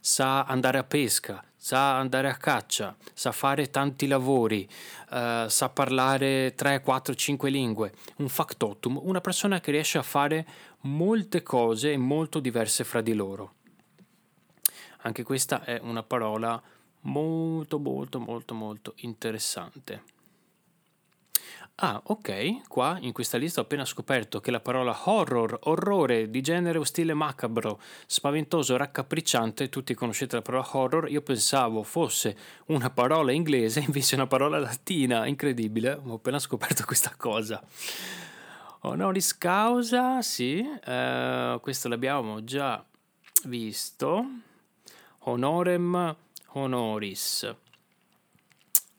sa 0.05 0.43
andare 0.43 0.79
a 0.79 0.83
pesca, 0.83 1.45
sa 1.57 1.97
andare 1.97 2.29
a 2.29 2.35
caccia, 2.35 2.97
sa 3.15 3.31
fare 3.31 3.71
tanti 3.71 4.09
lavori, 4.09 4.69
uh, 5.11 5.47
sa 5.47 5.69
parlare 5.73 6.55
3, 6.57 6.81
4, 6.81 7.15
5 7.15 7.51
lingue. 7.51 7.93
Un 8.17 8.29
factotum, 8.29 8.99
una 9.01 9.21
persona 9.21 9.61
che 9.61 9.71
riesce 9.71 9.99
a 9.99 10.03
fare 10.03 10.45
molte 10.81 11.45
cose 11.45 11.97
molto 11.97 12.41
diverse 12.41 12.83
fra 12.83 13.01
di 13.01 13.15
loro. 13.15 13.55
Anche 15.03 15.23
questa 15.23 15.63
è 15.63 15.79
una 15.81 16.03
parola 16.03 16.61
molto 17.03 17.79
molto 17.79 18.19
molto 18.19 18.55
molto 18.55 18.95
interessante. 18.97 20.03
Ah, 21.85 22.01
ok, 22.01 22.69
qua 22.69 22.97
in 23.01 23.11
questa 23.11 23.39
lista 23.39 23.59
ho 23.59 23.65
appena 23.65 23.85
scoperto 23.85 24.41
che 24.41 24.53
la 24.53 24.61
parola 24.61 24.97
horror, 25.07 25.59
orrore, 25.65 26.31
di 26.31 26.41
genere 26.41 26.79
o 26.79 26.85
stile 26.85 27.13
macabro, 27.13 27.81
spaventoso, 28.07 28.77
raccapricciante, 28.77 29.69
tutti 29.69 29.93
conoscete 29.93 30.37
la 30.37 30.43
parola 30.43 30.65
horror, 30.71 31.11
io 31.11 31.23
pensavo 31.23 31.83
fosse 31.83 32.37
una 32.67 32.89
parola 32.91 33.33
inglese, 33.33 33.81
invece 33.85 34.15
è 34.15 34.19
una 34.19 34.29
parola 34.29 34.61
latina, 34.61 35.27
incredibile, 35.27 36.01
ho 36.05 36.15
appena 36.15 36.39
scoperto 36.39 36.85
questa 36.87 37.15
cosa. 37.17 37.61
Honoris 38.83 39.37
causa, 39.37 40.23
sì, 40.23 40.65
eh, 40.85 41.59
questo 41.61 41.89
l'abbiamo 41.89 42.45
già 42.45 42.85
visto. 43.47 44.25
Honorem 45.25 46.15
honoris. 46.53 47.57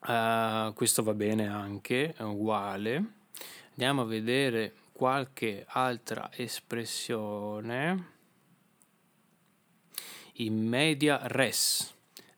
Uh, 0.06 0.74
questo 0.74 1.02
va 1.02 1.14
bene 1.14 1.48
anche, 1.48 2.14
è 2.14 2.24
uguale. 2.24 3.04
Andiamo 3.70 4.02
a 4.02 4.06
vedere 4.06 4.74
qualche 4.92 5.64
altra 5.66 6.30
espressione. 6.36 8.12
In 10.38 10.68
media 10.68 11.22
res, 11.24 11.94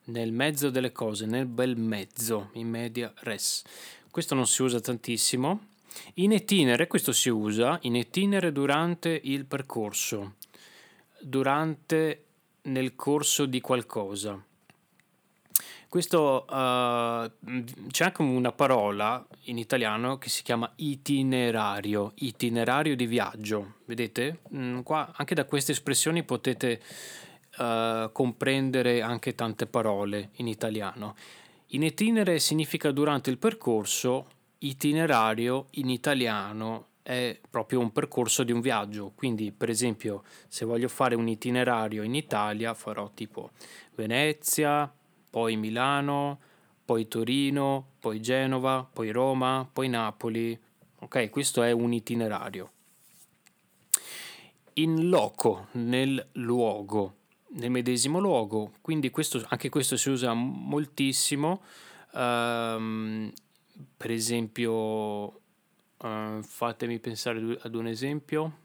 nel 0.06 0.32
mezzo 0.32 0.70
delle 0.70 0.92
cose, 0.92 1.26
nel 1.26 1.48
bel 1.48 1.76
mezzo, 1.76 2.50
in 2.54 2.70
media 2.70 3.12
res. 3.22 3.64
Questo 4.12 4.36
non 4.36 4.46
si 4.46 4.62
usa 4.62 4.80
tantissimo. 4.80 5.70
In 6.16 6.34
itinere, 6.34 6.86
questo 6.86 7.14
si 7.14 7.30
usa, 7.30 7.80
in 7.82 7.96
itinere 7.96 8.52
durante 8.52 9.20
il 9.24 9.46
percorso, 9.46 10.36
durante 11.20 12.26
nel 12.64 12.96
corso 12.96 13.46
di 13.48 13.60
qualcosa 13.60 14.40
questo, 15.96 16.44
uh, 16.50 17.32
c'è 17.88 18.04
anche 18.04 18.22
una 18.22 18.52
parola 18.52 19.26
in 19.44 19.58
italiano 19.58 20.18
che 20.18 20.28
si 20.28 20.44
chiama 20.44 20.70
itinerario, 20.76 22.12
itinerario 22.16 22.98
di 22.98 23.06
viaggio. 23.06 23.76
Vedete? 23.86 24.40
Mm, 24.54 24.82
qua 24.82 25.14
anche 25.16 25.36
da 25.36 25.46
queste 25.46 25.72
espressioni 25.72 26.24
potete 26.24 26.82
uh, 27.60 28.12
comprendere 28.12 29.02
anche 29.02 29.36
tante 29.36 29.68
parole 29.68 30.32
in 30.34 30.50
italiano. 30.50 31.16
In 31.68 31.84
itinere 31.84 32.40
significa 32.40 32.92
durante 32.92 33.30
il 33.30 33.38
percorso, 33.38 34.28
itinerario 34.58 35.68
in 35.76 35.90
italiano 35.90 36.88
è 37.04 37.40
proprio 37.50 37.80
un 37.80 37.94
percorso 37.94 38.44
di 38.44 38.52
un 38.52 38.60
viaggio. 38.60 39.14
Quindi, 39.16 39.54
per 39.54 39.70
esempio, 39.70 40.24
se 40.50 40.66
voglio 40.66 40.90
fare 40.90 41.16
un 41.16 41.30
itinerario 41.30 42.04
in 42.04 42.16
Italia, 42.16 42.74
farò 42.74 43.12
tipo 43.14 43.52
Venezia, 43.96 44.94
poi 45.36 45.58
Milano, 45.58 46.40
poi 46.86 47.10
Torino, 47.10 47.96
poi 48.00 48.22
Genova, 48.22 48.88
poi 48.90 49.12
Roma, 49.12 49.70
poi 49.70 49.90
Napoli. 49.90 50.58
Ok, 51.00 51.30
questo 51.30 51.62
è 51.62 51.72
un 51.72 51.92
itinerario. 51.92 52.72
In 54.76 55.10
loco, 55.10 55.68
nel 55.74 56.26
luogo, 56.36 57.16
nel 57.48 57.70
medesimo 57.70 58.20
luogo, 58.20 58.76
quindi 58.80 59.10
questo, 59.10 59.44
anche 59.50 59.68
questo 59.68 59.98
si 59.98 60.10
usa 60.10 60.32
moltissimo. 60.34 61.64
Um, 62.14 63.30
per 63.98 64.12
esempio, 64.12 64.72
uh, 65.98 66.42
fatemi 66.44 66.98
pensare 67.00 67.60
ad 67.62 67.76
un 67.76 67.88
esempio. 67.88 68.58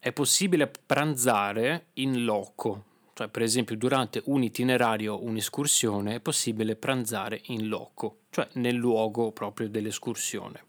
È 0.00 0.10
possibile 0.10 0.68
pranzare 0.86 1.90
in 1.94 2.24
loco, 2.24 2.87
cioè, 3.18 3.26
per 3.26 3.42
esempio, 3.42 3.76
durante 3.76 4.22
un 4.26 4.44
itinerario, 4.44 5.24
un'escursione, 5.24 6.14
è 6.14 6.20
possibile 6.20 6.76
pranzare 6.76 7.40
in 7.46 7.66
loco, 7.66 8.18
cioè 8.30 8.46
nel 8.52 8.76
luogo 8.76 9.32
proprio 9.32 9.68
dell'escursione. 9.68 10.62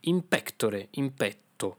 In 0.00 0.26
pectore, 0.26 0.88
in 0.94 1.14
petto, 1.14 1.76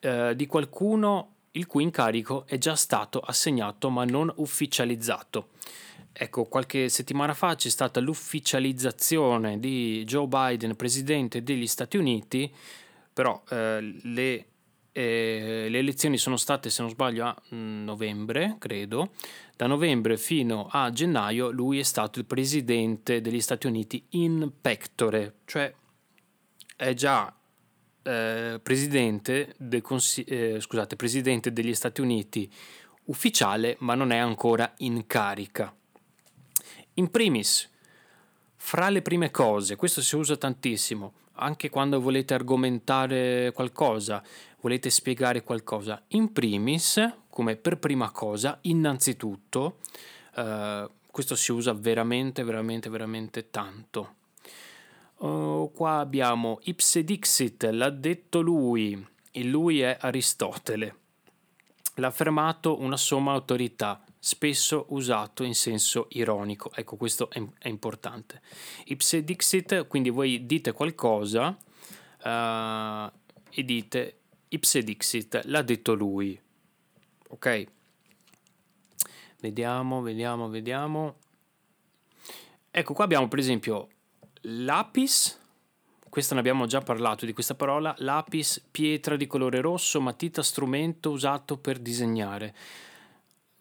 eh, 0.00 0.32
di 0.34 0.46
qualcuno 0.46 1.34
il 1.50 1.66
cui 1.66 1.82
incarico 1.82 2.46
è 2.46 2.56
già 2.56 2.74
stato 2.74 3.20
assegnato 3.20 3.90
ma 3.90 4.06
non 4.06 4.32
ufficializzato. 4.36 5.48
Ecco, 6.10 6.46
qualche 6.46 6.88
settimana 6.88 7.34
fa 7.34 7.54
c'è 7.54 7.68
stata 7.68 8.00
l'ufficializzazione 8.00 9.60
di 9.60 10.04
Joe 10.06 10.26
Biden, 10.26 10.74
presidente 10.74 11.42
degli 11.42 11.66
Stati 11.66 11.98
Uniti, 11.98 12.50
però 13.12 13.42
eh, 13.50 13.98
le 14.04 14.46
eh, 14.92 15.66
le 15.68 15.78
elezioni 15.78 16.18
sono 16.18 16.36
state, 16.36 16.70
se 16.70 16.82
non 16.82 16.90
sbaglio, 16.90 17.24
a 17.24 17.42
mm, 17.54 17.84
novembre, 17.84 18.56
credo. 18.58 19.12
Da 19.56 19.66
novembre 19.66 20.16
fino 20.16 20.68
a 20.70 20.90
gennaio 20.90 21.50
lui 21.50 21.78
è 21.78 21.82
stato 21.82 22.18
il 22.18 22.26
presidente 22.26 23.20
degli 23.20 23.40
Stati 23.40 23.66
Uniti 23.66 24.04
in 24.10 24.52
pectore, 24.60 25.36
cioè 25.44 25.72
è 26.76 26.94
già 26.94 27.34
eh, 28.02 28.60
presidente, 28.62 29.54
del 29.56 29.80
consi- 29.80 30.24
eh, 30.24 30.60
scusate, 30.60 30.96
presidente 30.96 31.52
degli 31.52 31.74
Stati 31.74 32.00
Uniti 32.00 32.50
ufficiale, 33.04 33.76
ma 33.80 33.94
non 33.94 34.10
è 34.10 34.18
ancora 34.18 34.72
in 34.78 35.06
carica. 35.06 35.74
In 36.94 37.10
primis, 37.10 37.70
fra 38.64 38.88
le 38.88 39.02
prime 39.02 39.30
cose, 39.30 39.76
questo 39.76 40.00
si 40.00 40.16
usa 40.16 40.36
tantissimo, 40.36 41.12
anche 41.34 41.68
quando 41.68 42.00
volete 42.00 42.32
argomentare 42.32 43.52
qualcosa, 43.52 44.22
volete 44.60 44.88
spiegare 44.88 45.42
qualcosa. 45.42 46.02
In 46.08 46.32
primis, 46.32 47.16
come 47.28 47.56
per 47.56 47.78
prima 47.78 48.10
cosa, 48.12 48.56
innanzitutto, 48.62 49.78
eh, 50.36 50.88
questo 51.10 51.34
si 51.34 51.52
usa 51.52 51.74
veramente, 51.74 52.44
veramente, 52.44 52.88
veramente 52.88 53.50
tanto. 53.50 54.14
Uh, 55.16 55.70
qua 55.74 55.98
abbiamo 55.98 56.60
ipse 56.62 57.04
dixit, 57.04 57.64
l'ha 57.64 57.90
detto 57.90 58.40
lui, 58.40 59.06
e 59.32 59.44
lui 59.44 59.80
è 59.80 59.98
Aristotele. 60.00 60.96
L'ha 61.96 62.06
affermato 62.06 62.80
una 62.80 62.96
somma 62.96 63.32
autorità, 63.32 64.02
spesso 64.24 64.86
usato 64.90 65.42
in 65.42 65.56
senso 65.56 66.06
ironico. 66.10 66.70
Ecco, 66.72 66.94
questo 66.94 67.28
è, 67.28 67.42
è 67.58 67.66
importante. 67.66 68.40
Ipse 68.84 69.24
dixit, 69.24 69.88
quindi 69.88 70.10
voi 70.10 70.46
dite 70.46 70.70
qualcosa 70.70 71.48
uh, 71.48 73.10
e 73.50 73.64
dite 73.64 74.20
ipse 74.46 74.84
dixit, 74.84 75.42
l'ha 75.46 75.62
detto 75.62 75.94
lui. 75.94 76.40
Ok? 77.30 77.66
Vediamo, 79.40 80.02
vediamo, 80.02 80.48
vediamo. 80.48 81.16
Ecco, 82.70 82.94
qua 82.94 83.02
abbiamo 83.02 83.26
per 83.26 83.40
esempio 83.40 83.88
lapis, 84.42 85.36
questo 86.08 86.34
ne 86.34 86.40
abbiamo 86.40 86.66
già 86.66 86.80
parlato 86.80 87.26
di 87.26 87.32
questa 87.32 87.56
parola, 87.56 87.92
lapis, 87.98 88.64
pietra 88.70 89.16
di 89.16 89.26
colore 89.26 89.60
rosso, 89.60 90.00
matita, 90.00 90.44
strumento 90.44 91.10
usato 91.10 91.58
per 91.58 91.80
disegnare 91.80 92.54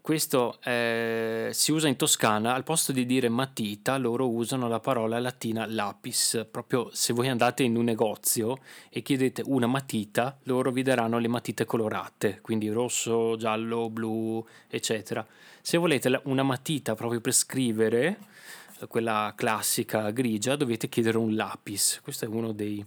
questo 0.02 0.60
eh, 0.64 1.50
si 1.54 1.72
usa 1.72 1.88
in 1.88 1.96
Toscana, 1.96 2.56
al 2.56 2.64
posto 2.64 2.92
di 2.92 3.06
dire 3.06 3.30
matita, 3.30 3.98
loro 3.98 4.28
usano 4.28 4.68
la 4.68 4.80
parola 4.80 5.20
latina 5.20 5.68
lapis. 5.68 6.48
Proprio 6.50 6.90
se 6.92 7.14
voi 7.14 7.28
andate 7.28 7.62
in 7.62 7.76
un 7.76 7.84
negozio 7.84 8.58
e 8.90 9.04
chiedete 9.04 9.44
una 9.46 9.68
matita, 9.68 10.40
loro 10.46 10.72
vi 10.72 10.82
daranno 10.82 11.20
le 11.20 11.28
matite 11.28 11.66
colorate, 11.66 12.40
quindi 12.42 12.68
rosso, 12.70 13.36
giallo, 13.38 13.92
blu, 13.92 14.44
eccetera. 14.68 15.26
Se 15.62 15.78
volete 15.78 16.20
una 16.24 16.44
matita 16.44 16.96
proprio 16.96 17.22
per 17.22 17.34
scrivere, 17.34 18.18
quella 18.88 19.34
classica 19.36 20.10
grigia, 20.10 20.56
dovete 20.56 20.90
chiedere 20.90 21.20
un 21.20 21.36
lapis. 21.36 22.00
Questo 22.02 22.26
è 22.26 22.28
uno 22.28 22.54
dei, 22.54 22.84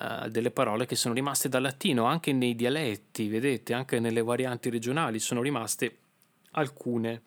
uh, 0.00 0.28
delle 0.28 0.50
parole 0.50 0.84
che 0.84 0.96
sono 0.96 1.14
rimaste 1.14 1.48
dal 1.48 1.62
latino, 1.62 2.04
anche 2.04 2.34
nei 2.34 2.54
dialetti, 2.54 3.26
vedete, 3.28 3.72
anche 3.72 3.98
nelle 4.00 4.22
varianti 4.22 4.68
regionali 4.68 5.18
sono 5.18 5.40
rimaste 5.40 6.00
alcune, 6.56 7.22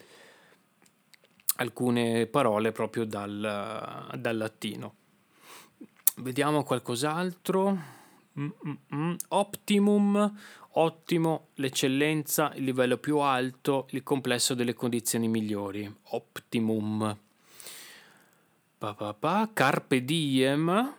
alcune 1.58 2.28
parole 2.28 2.72
proprio 2.72 3.06
dal, 3.06 4.10
dal 4.18 4.38
latino. 4.38 4.96
Vediamo 6.18 6.64
qualcos'altro. 6.64 7.98
Mm-mm. 8.40 9.16
Optimum, 9.30 10.38
ottimo, 10.74 11.48
l'eccellenza, 11.56 12.54
il 12.56 12.64
livello 12.64 12.98
più 12.98 13.18
alto, 13.18 13.88
il 13.92 14.04
complesso 14.04 14.54
delle 14.54 14.74
condizioni 14.74 15.28
migliori. 15.28 15.92
Optimum. 16.12 17.18
Pa, 18.78 18.94
pa, 18.94 19.14
pa. 19.14 19.50
Carpe 19.52 20.04
diem, 20.06 20.96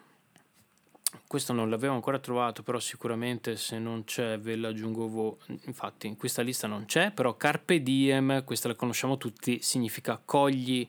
questo 1.27 1.53
non 1.53 1.71
l'avevo 1.71 1.95
ancora 1.95 2.19
trovato, 2.19 2.63
però 2.63 2.79
sicuramente 2.79 3.57
se 3.57 3.79
non 3.79 4.05
c'è 4.05 4.39
ve 4.39 4.57
l'aggiungo 4.57 5.09
voi. 5.09 5.35
Infatti 5.67 6.07
in 6.07 6.17
questa 6.17 6.43
lista 6.43 6.67
non 6.67 6.85
c'è, 6.87 7.11
però 7.11 7.37
Carpe 7.37 7.83
Diem, 7.83 8.45
questa 8.45 8.69
la 8.69 8.75
conosciamo 8.75 9.17
tutti, 9.17 9.61
significa 9.61 10.21
cogli 10.25 10.89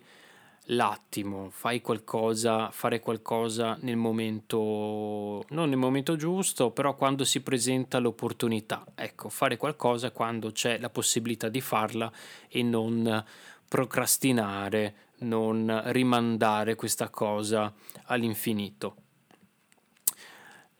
l'attimo, 0.66 1.50
fai 1.50 1.82
qualcosa, 1.82 2.70
fare 2.72 3.00
qualcosa 3.00 3.78
nel 3.82 3.98
momento, 3.98 5.44
non 5.50 5.70
nel 5.70 5.78
momento 5.78 6.16
giusto, 6.16 6.72
però 6.72 6.96
quando 6.96 7.24
si 7.24 7.42
presenta 7.42 8.00
l'opportunità. 8.00 8.86
Ecco, 8.96 9.30
fare 9.30 9.58
qualcosa 9.58 10.12
quando 10.12 10.51
c'è 10.51 10.78
la 10.78 10.90
possibilità 10.90 11.50
di 11.50 11.62
farla 11.62 12.12
e 12.48 12.63
non 12.63 13.24
procrastinare, 13.68 14.96
non 15.20 15.82
rimandare 15.86 16.75
questa 16.75 17.10
cosa 17.10 17.74
all'infinito. 18.06 18.96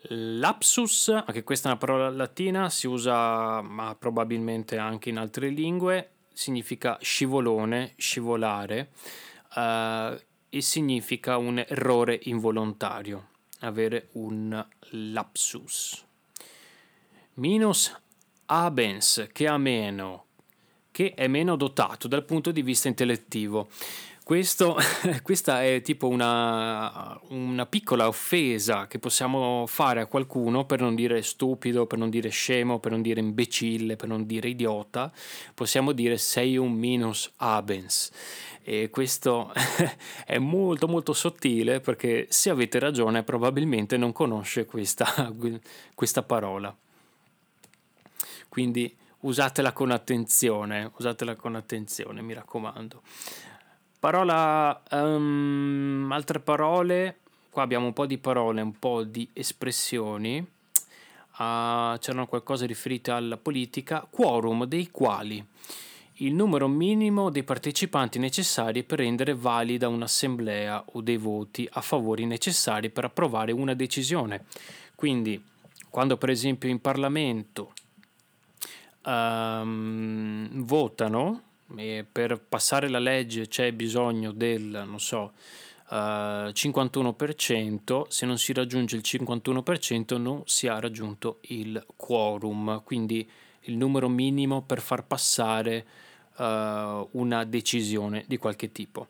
Lapsus, 0.08 1.10
anche 1.10 1.43
questa 1.43 1.67
è 1.67 1.72
una 1.72 1.79
parola 1.79 2.10
latina, 2.10 2.70
si 2.70 2.88
usa 2.88 3.62
ma 3.62 3.96
probabilmente 3.96 4.77
anche 4.77 5.10
in 5.10 5.17
altre 5.17 5.50
lingue, 5.50 6.12
significa 6.34 6.98
scivolone, 7.01 7.93
scivolare 7.98 8.89
uh, 9.55 10.20
e 10.50 10.62
significa 10.62 11.38
un 11.38 11.60
errore 11.60 12.20
involontario, 12.24 13.27
avere 13.60 14.10
un 14.13 14.65
lapsus. 14.89 16.03
Minus 17.36 17.96
abens, 18.46 19.29
che 19.31 19.48
ha 19.48 19.58
meno, 19.58 20.25
che 20.91 21.13
è 21.13 21.27
meno 21.27 21.55
dotato 21.55 22.08
dal 22.08 22.25
punto 22.25 22.51
di 22.51 22.62
vista 22.62 22.88
intellettivo. 22.88 23.70
Questo, 24.32 24.78
questa 25.24 25.62
è 25.62 25.82
tipo 25.82 26.08
una, 26.08 27.20
una, 27.32 27.66
piccola 27.66 28.08
offesa 28.08 28.88
che 28.88 28.98
possiamo 28.98 29.66
fare 29.68 30.00
a 30.00 30.06
qualcuno 30.06 30.66
per 30.66 30.80
non 30.80 30.96
dire 30.96 31.22
stupido, 31.22 31.86
per 31.86 31.98
non 31.98 32.10
dire 32.10 32.30
scemo, 32.30 32.80
per 32.80 32.92
non 32.92 33.02
dire 33.02 33.20
imbecille, 33.20 33.98
per 33.98 34.08
non 34.08 34.26
dire 34.26 34.48
idiota. 34.48 35.12
Possiamo 35.54 35.92
dire 35.92 36.18
sei 36.18 36.56
un 36.56 36.72
minus 36.72 37.30
abens. 37.40 38.10
E 38.64 38.90
questo 38.90 39.52
è 40.26 40.38
molto 40.38 40.88
molto 40.88 41.12
sottile 41.12 41.82
perché 41.82 42.28
se 42.30 42.50
avete 42.50 42.80
ragione 42.80 43.24
probabilmente 43.24 43.98
non 43.98 44.14
conosce 44.14 44.64
questa, 44.64 45.36
questa 45.94 46.24
parola. 46.24 46.74
Quindi 48.48 48.96
usatela 49.20 49.74
con 49.74 49.92
attenzione, 49.92 50.90
usatela 50.96 51.36
con 51.36 51.55
attenzione, 51.55 52.22
mi 52.22 52.34
raccomando. 52.34 53.01
Parola, 54.01 54.81
um, 54.94 56.09
altre 56.11 56.40
parole, 56.40 57.20
qua 57.51 57.61
abbiamo 57.61 57.85
un 57.85 57.94
po' 57.94 58.07
di 58.07 58.18
parole, 58.18 58.59
un 58.59 58.79
po' 58.79 59.03
di 59.03 59.29
espressioni, 59.31 60.40
uh, 60.40 61.98
c'erano 62.00 62.25
qualcosa 62.25 62.66
riferito 62.66 63.14
alla 63.14 63.37
politica, 63.37 64.07
quorum 64.09 64.66
dei 64.66 64.90
quali? 64.90 65.46
Il 66.14 66.33
numero 66.33 66.68
minimo 66.68 67.29
dei 67.29 67.44
partecipanti 67.44 68.18
necessari 68.18 68.81
per 68.81 68.98
rendere 68.98 69.35
valida 69.35 69.87
un'assemblea 69.87 70.83
o 70.94 71.01
dei 71.01 71.18
voti 71.18 71.70
a 71.72 71.81
favore 71.81 72.25
necessari 72.25 72.90
per 72.90 73.03
approvare 73.03 73.51
una 73.51 73.75
decisione. 73.75 74.46
Quindi, 74.96 75.40
quando 75.92 76.18
per 76.18 76.31
esempio 76.31 76.70
in 76.70 76.81
Parlamento 76.81 77.74
um, 79.05 80.64
votano 80.64 81.50
e 81.75 82.05
per 82.10 82.40
passare 82.40 82.90
la 82.90 83.00
legge 83.00 83.48
c'è 83.48 83.72
bisogno 83.72 84.31
del, 84.31 84.84
non 84.86 85.00
so, 85.00 85.34
uh, 85.90 85.94
eh, 85.94 86.51
51%, 86.53 88.03
se 88.07 88.25
non 88.25 88.38
si 88.38 88.53
raggiunge 88.53 88.96
il 88.96 89.03
51% 89.05 90.18
non 90.18 90.44
si 90.46 90.68
ha 90.68 90.79
raggiunto 90.79 91.40
il 91.44 91.84
quorum, 91.96 92.81
quindi 92.84 93.29
il 93.66 93.77
numero 93.77 94.10
minimo 94.10 94.62
per 94.62 94.81
far 94.81 95.03
passare 95.03 95.86
uh, 96.38 97.07
una 97.12 97.44
decisione 97.46 98.24
di 98.27 98.38
qualche 98.38 98.72
tipo. 98.72 99.07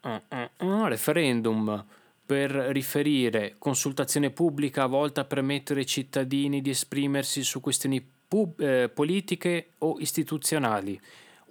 Uh, 0.00 0.64
uh, 0.64 0.84
referendum 0.84 1.84
per 2.24 2.50
riferire 2.50 3.56
consultazione 3.58 4.30
pubblica 4.30 4.86
volta 4.86 5.22
a 5.22 5.24
permettere 5.24 5.80
ai 5.80 5.86
cittadini 5.86 6.60
di 6.60 6.70
esprimersi 6.70 7.42
su 7.42 7.60
questioni 7.60 8.04
pub- 8.32 8.60
eh, 8.60 8.88
politiche 8.88 9.72
o 9.78 9.96
istituzionali 9.98 10.98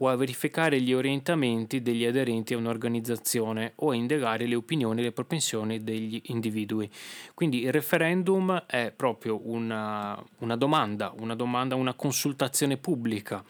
o 0.03 0.09
a 0.09 0.15
verificare 0.15 0.81
gli 0.81 0.93
orientamenti 0.93 1.81
degli 1.81 2.05
aderenti 2.05 2.55
a 2.55 2.57
un'organizzazione 2.57 3.73
o 3.75 3.91
a 3.91 3.95
indagare 3.95 4.47
le 4.47 4.55
opinioni 4.55 4.99
e 4.99 5.03
le 5.03 5.11
propensioni 5.11 5.83
degli 5.83 6.19
individui. 6.25 6.89
Quindi 7.35 7.61
il 7.61 7.71
referendum 7.71 8.65
è 8.65 8.91
proprio 8.95 9.39
una, 9.43 10.21
una 10.39 10.55
domanda, 10.55 11.13
una 11.19 11.35
domanda, 11.35 11.75
una 11.75 11.93
consultazione 11.93 12.77
pubblica, 12.77 13.43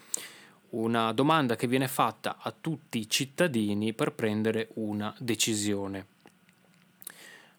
una 0.72 1.14
domanda 1.14 1.56
che 1.56 1.68
viene 1.68 1.88
fatta 1.88 2.38
a 2.38 2.54
tutti 2.60 3.00
i 3.00 3.10
cittadini 3.10 3.94
per 3.94 4.12
prendere 4.12 4.70
una 4.74 5.16
decisione. 5.20 6.08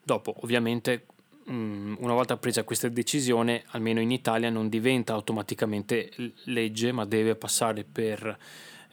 Dopo, 0.03 0.35
ovviamente, 0.41 1.07
mm, 1.51 1.95
una 1.99 2.13
volta 2.13 2.37
presa 2.37 2.65
questa 2.65 2.91
decisione, 2.91 3.63
almeno 3.69 4.01
in 4.01 4.11
Italia 4.11 4.51
non 4.51 4.69
diventa 4.69 5.15
automaticamente 5.15 6.11
legge, 6.45 6.93
ma 6.93 7.07
deve 7.07 7.37
passare 7.37 7.85
per 7.85 8.39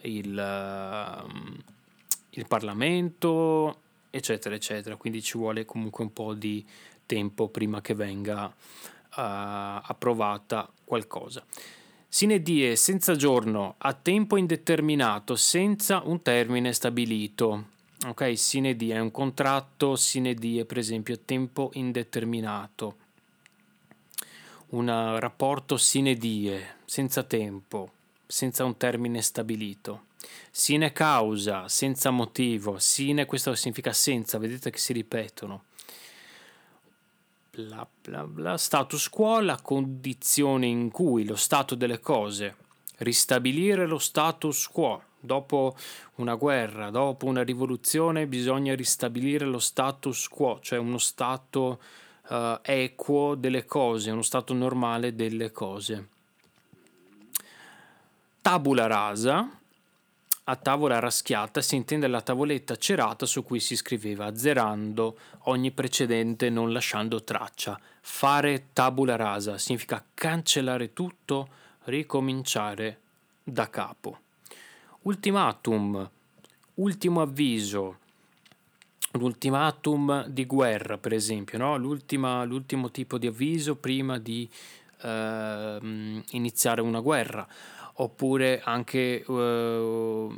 il, 0.02 0.38
ehm, 0.38 1.56
il 2.30 2.46
Parlamento, 2.46 3.80
eccetera, 4.10 4.54
eccetera. 4.54 4.96
Quindi 4.96 5.22
ci 5.22 5.38
vuole 5.38 5.64
comunque 5.64 6.04
un 6.04 6.12
po' 6.12 6.34
di 6.34 6.64
tempo 7.06 7.48
prima 7.48 7.80
che 7.80 7.94
venga 7.94 8.46
uh, 8.46 8.52
approvata 9.12 10.70
qualcosa. 10.84 11.44
Sine 12.06 12.42
die 12.42 12.74
senza 12.76 13.14
giorno, 13.14 13.74
a 13.78 13.92
tempo 13.92 14.36
indeterminato, 14.36 15.36
senza 15.36 16.02
un 16.04 16.22
termine 16.22 16.72
stabilito. 16.72 17.66
Ok, 18.06 18.36
sine 18.36 18.74
die 18.74 18.94
è 18.94 18.98
un 18.98 19.10
contratto, 19.10 19.94
sine 19.94 20.34
die 20.34 20.64
per 20.64 20.78
esempio 20.78 21.14
a 21.14 21.18
tempo 21.24 21.70
indeterminato. 21.74 22.96
Un 24.70 24.86
rapporto 25.18 25.76
sine 25.76 26.14
die, 26.14 26.76
senza 26.84 27.22
tempo, 27.22 27.92
senza 28.30 28.64
un 28.64 28.76
termine 28.76 29.22
stabilito. 29.22 30.04
Sine 30.50 30.92
causa, 30.92 31.68
senza 31.68 32.10
motivo. 32.10 32.78
Sine, 32.78 33.26
questo 33.26 33.54
significa 33.54 33.92
senza, 33.92 34.38
vedete 34.38 34.70
che 34.70 34.78
si 34.78 34.92
ripetono. 34.92 35.64
Bla 37.50 37.86
bla 38.02 38.24
bla. 38.24 38.56
Status 38.56 39.08
quo, 39.08 39.40
la 39.40 39.58
condizione 39.60 40.66
in 40.66 40.90
cui 40.90 41.24
lo 41.24 41.36
stato 41.36 41.74
delle 41.74 41.98
cose, 41.98 42.54
ristabilire 42.98 43.86
lo 43.86 43.98
status 43.98 44.68
quo. 44.68 45.02
Dopo 45.22 45.76
una 46.16 46.34
guerra, 46.34 46.90
dopo 46.90 47.26
una 47.26 47.42
rivoluzione, 47.42 48.26
bisogna 48.26 48.74
ristabilire 48.74 49.44
lo 49.44 49.58
status 49.58 50.28
quo, 50.28 50.60
cioè 50.62 50.78
uno 50.78 50.96
stato 50.96 51.80
uh, 52.28 52.58
equo 52.62 53.34
delle 53.34 53.66
cose, 53.66 54.10
uno 54.10 54.22
stato 54.22 54.54
normale 54.54 55.14
delle 55.14 55.50
cose 55.50 56.08
tabula 58.40 58.86
rasa, 58.86 59.60
a 60.44 60.56
tavola 60.56 60.98
raschiata 60.98 61.60
si 61.60 61.76
intende 61.76 62.08
la 62.08 62.22
tavoletta 62.22 62.76
cerata 62.76 63.26
su 63.26 63.44
cui 63.44 63.60
si 63.60 63.76
scriveva, 63.76 64.26
azzerando 64.26 65.16
ogni 65.44 65.70
precedente 65.70 66.50
non 66.50 66.72
lasciando 66.72 67.22
traccia. 67.22 67.78
Fare 68.00 68.68
tabula 68.72 69.16
rasa 69.16 69.58
significa 69.58 70.04
cancellare 70.12 70.92
tutto, 70.92 71.48
ricominciare 71.84 72.98
da 73.44 73.68
capo. 73.68 74.18
Ultimatum, 75.02 76.10
ultimo 76.74 77.20
avviso, 77.20 77.98
l'ultimatum 79.12 80.26
di 80.26 80.46
guerra, 80.46 80.98
per 80.98 81.12
esempio, 81.12 81.58
no? 81.58 81.76
l'ultimo 81.76 82.90
tipo 82.90 83.18
di 83.18 83.26
avviso 83.26 83.76
prima 83.76 84.18
di 84.18 84.48
uh, 85.02 85.08
iniziare 86.30 86.80
una 86.80 87.00
guerra, 87.00 87.46
oppure 88.00 88.60
anche 88.64 89.22
uh, 89.26 90.34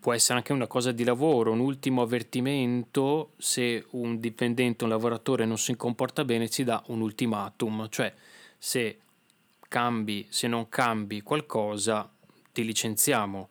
può 0.00 0.12
essere 0.12 0.38
anche 0.38 0.52
una 0.52 0.66
cosa 0.66 0.92
di 0.92 1.04
lavoro, 1.04 1.52
un 1.52 1.58
ultimo 1.58 2.02
avvertimento 2.02 3.32
se 3.36 3.84
un 3.90 4.20
dipendente, 4.20 4.84
un 4.84 4.90
lavoratore 4.90 5.44
non 5.44 5.58
si 5.58 5.74
comporta 5.76 6.24
bene 6.24 6.48
ci 6.48 6.64
dà 6.64 6.82
un 6.86 7.00
ultimatum, 7.00 7.88
cioè 7.90 8.12
se 8.56 8.98
cambi, 9.68 10.26
se 10.30 10.46
non 10.46 10.68
cambi 10.68 11.22
qualcosa 11.22 12.08
ti 12.52 12.64
licenziamo 12.64 13.48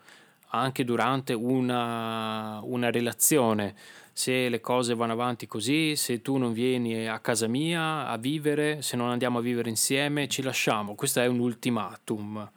anche 0.56 0.84
durante 0.84 1.34
una, 1.34 2.60
una 2.64 2.90
relazione. 2.90 3.76
Se 4.16 4.48
le 4.48 4.62
cose 4.62 4.94
vanno 4.94 5.14
avanti 5.14 5.48
così, 5.48 5.96
se 5.96 6.22
tu 6.22 6.38
non 6.38 6.54
vieni 6.54 7.08
a 7.08 7.20
casa 7.20 7.48
mia 7.48 8.08
a 8.08 8.18
vivere, 8.18 8.84
se 8.84 8.96
non 8.96 9.10
andiamo 9.10 9.40
a 9.40 9.42
vivere 9.42 9.70
insieme, 9.70 10.28
ci 10.28 10.44
lasciamo. 10.44 10.94
Questo 10.94 11.20
è 11.20 11.26
un 11.26 11.40
ultimatum, 11.40 12.50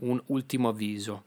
un 0.00 0.20
ultimo 0.26 0.68
avviso. 0.68 1.24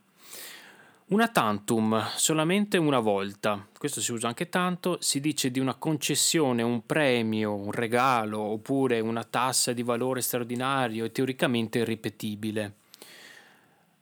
Una 1.08 1.28
tantum, 1.28 2.08
solamente 2.16 2.78
una 2.78 3.00
volta, 3.00 3.68
questo 3.78 4.00
si 4.00 4.14
usa 4.14 4.28
anche 4.28 4.48
tanto, 4.48 4.98
si 5.02 5.20
dice 5.20 5.52
di 5.52 5.60
una 5.60 5.76
concessione, 5.76 6.62
un 6.62 6.86
premio, 6.86 7.54
un 7.54 7.72
regalo 7.72 8.40
oppure 8.40 9.00
una 9.02 9.24
tassa 9.24 9.74
di 9.74 9.84
valore 9.84 10.22
straordinario 10.22 11.04
e 11.04 11.12
teoricamente 11.12 11.80
irripetibile 11.80 12.76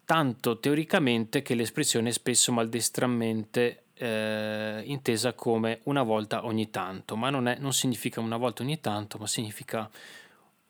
tanto 0.10 0.58
teoricamente 0.58 1.44
che 1.44 1.54
l'espressione 1.54 2.10
è 2.10 2.12
spesso 2.12 2.52
maldestramente 2.52 3.84
eh, 3.94 4.82
intesa 4.86 5.34
come 5.34 5.82
una 5.84 6.02
volta 6.02 6.46
ogni 6.46 6.72
tanto, 6.72 7.16
ma 7.16 7.30
non, 7.30 7.48
è, 7.48 7.58
non 7.60 7.74
significa 7.74 8.20
una 8.20 8.38
volta 8.38 8.64
ogni 8.64 8.80
tanto, 8.80 9.20
ma 9.20 9.28
significa 9.28 9.88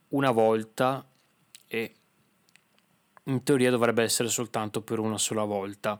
una 0.09 0.31
volta 0.31 1.05
e 1.67 1.93
in 3.29 3.43
teoria 3.43 3.69
dovrebbe 3.69 4.03
essere 4.03 4.29
soltanto 4.29 4.81
per 4.81 4.99
una 4.99 5.17
sola 5.17 5.43
volta. 5.43 5.99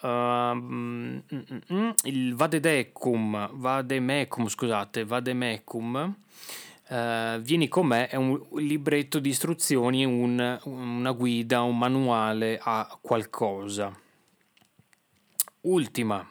Uh, 0.00 1.22
il 2.04 2.34
vadedecum, 2.34 3.50
vademecum, 3.52 4.48
scusate, 4.48 5.04
vademecum 5.04 6.16
Uh, 6.86 7.40
Vieni 7.40 7.66
con 7.68 7.86
me 7.86 8.08
è 8.08 8.16
un 8.16 8.38
libretto 8.56 9.18
di 9.18 9.30
istruzioni, 9.30 10.04
un, 10.04 10.60
una 10.64 11.12
guida, 11.12 11.62
un 11.62 11.78
manuale 11.78 12.60
a 12.62 12.98
qualcosa. 13.00 13.98
Ultima, 15.62 16.30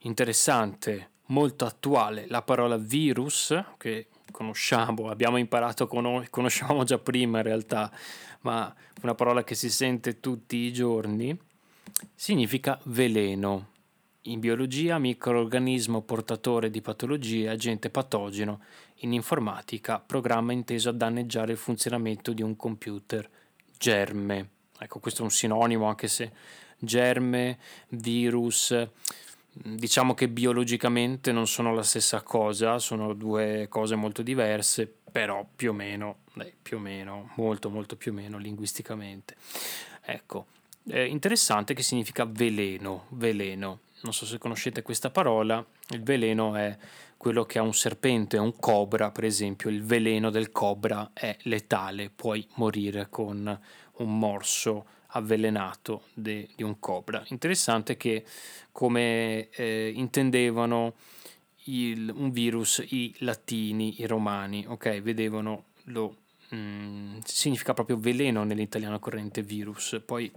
interessante, 0.00 1.12
molto 1.28 1.64
attuale, 1.64 2.26
la 2.28 2.42
parola 2.42 2.76
virus, 2.76 3.58
che 3.78 4.08
conosciamo, 4.30 5.10
abbiamo 5.10 5.36
imparato, 5.36 5.88
a 5.88 6.24
conosciamo 6.30 6.84
già 6.84 6.98
prima 6.98 7.38
in 7.38 7.44
realtà, 7.44 7.90
ma 8.40 8.74
una 9.02 9.14
parola 9.14 9.44
che 9.44 9.54
si 9.54 9.70
sente 9.70 10.20
tutti 10.20 10.56
i 10.56 10.72
giorni, 10.72 11.38
significa 12.14 12.78
veleno. 12.84 13.68
In 14.24 14.38
biologia, 14.38 14.98
microorganismo 14.98 16.02
portatore 16.02 16.70
di 16.70 16.82
patologie, 16.82 17.48
agente 17.48 17.88
patogeno 17.88 18.60
in 18.96 19.12
informatica, 19.14 19.98
programma 19.98 20.52
inteso 20.52 20.90
a 20.90 20.92
danneggiare 20.92 21.52
il 21.52 21.58
funzionamento 21.58 22.32
di 22.32 22.42
un 22.42 22.54
computer. 22.54 23.28
Germe. 23.78 24.48
Ecco, 24.78 24.98
questo 24.98 25.22
è 25.22 25.24
un 25.24 25.30
sinonimo, 25.30 25.86
anche 25.86 26.06
se 26.06 26.32
germe, 26.78 27.58
virus, 27.88 28.74
diciamo 29.52 30.14
che 30.14 30.28
biologicamente 30.28 31.32
non 31.32 31.46
sono 31.46 31.74
la 31.74 31.82
stessa 31.82 32.22
cosa, 32.22 32.78
sono 32.78 33.14
due 33.14 33.66
cose 33.68 33.94
molto 33.94 34.22
diverse, 34.22 34.92
però 35.10 35.46
più 35.54 35.70
o 35.70 35.74
meno, 35.74 36.18
beh, 36.34 36.54
più 36.62 36.76
o 36.76 36.80
meno, 36.80 37.30
molto 37.36 37.70
molto 37.70 37.96
più 37.96 38.12
o 38.12 38.14
meno 38.14 38.38
linguisticamente. 38.38 39.36
Ecco, 40.02 40.46
è 40.88 41.00
interessante 41.00 41.74
che 41.74 41.82
significa 41.82 42.24
veleno, 42.24 43.06
veleno. 43.10 43.80
Non 44.02 44.12
so 44.12 44.24
se 44.24 44.38
conoscete 44.38 44.82
questa 44.82 45.10
parola, 45.10 45.64
il 45.88 46.02
veleno 46.02 46.54
è 46.54 46.76
quello 47.16 47.44
che 47.44 47.58
ha 47.58 47.62
un 47.62 47.74
serpente 47.74 48.38
o 48.38 48.42
un 48.42 48.56
cobra, 48.58 49.10
per 49.10 49.24
esempio, 49.24 49.68
il 49.68 49.82
veleno 49.82 50.30
del 50.30 50.50
cobra 50.52 51.10
è 51.12 51.36
letale, 51.42 52.08
puoi 52.08 52.46
morire 52.54 53.08
con 53.10 53.60
un 53.96 54.18
morso 54.18 54.86
avvelenato 55.12 56.04
de, 56.14 56.48
di 56.54 56.62
un 56.62 56.78
cobra. 56.78 57.22
Interessante 57.28 57.96
che 57.96 58.24
come 58.72 59.48
eh, 59.50 59.92
intendevano 59.94 60.94
il, 61.64 62.12
un 62.14 62.30
virus 62.30 62.84
i 62.88 63.14
latini, 63.18 64.00
i 64.00 64.06
romani, 64.06 64.64
ok? 64.66 65.00
Vedevano 65.00 65.64
lo 65.84 66.16
mm, 66.54 67.18
significa 67.24 67.74
proprio 67.74 67.98
veleno 67.98 68.44
nell'italiano 68.44 68.98
corrente 68.98 69.42
virus, 69.42 70.00
poi 70.04 70.30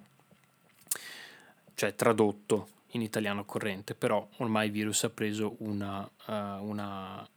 cioè 1.75 1.95
tradotto 1.95 2.69
in 2.93 3.01
italiano 3.01 3.45
corrente, 3.45 3.95
però 3.95 4.27
ormai 4.37 4.69
virus 4.69 5.03
ha 5.03 5.09
preso 5.09 5.55
una, 5.59 6.09
uh, 6.27 6.33
una, 6.63 7.27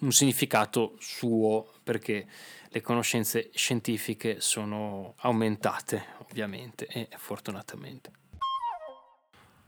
un 0.00 0.12
significato 0.12 0.94
suo 0.98 1.72
perché 1.82 2.26
le 2.68 2.80
conoscenze 2.80 3.50
scientifiche 3.52 4.40
sono 4.40 5.14
aumentate, 5.18 6.04
ovviamente, 6.18 6.86
e 6.86 7.08
fortunatamente. 7.16 8.10